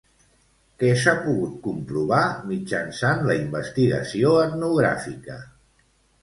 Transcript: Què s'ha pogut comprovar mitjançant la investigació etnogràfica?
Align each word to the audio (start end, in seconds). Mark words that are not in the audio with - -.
Què 0.83 0.87
s'ha 1.01 1.11
pogut 1.25 1.59
comprovar 1.67 2.21
mitjançant 2.53 3.21
la 3.27 3.37
investigació 3.43 4.33
etnogràfica? 4.47 5.39